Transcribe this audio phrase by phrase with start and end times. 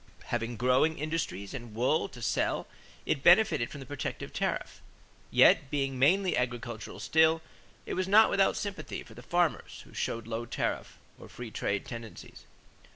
[0.33, 2.65] Having growing industries and wool to sell
[3.05, 4.81] it benefited from the protective tariff.
[5.29, 7.43] Yet being mainly agricultural still,
[7.85, 11.85] it was not without sympathy for the farmers who showed low tariff or free trade
[11.85, 12.45] tendencies.